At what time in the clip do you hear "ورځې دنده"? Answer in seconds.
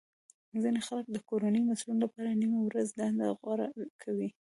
2.63-3.25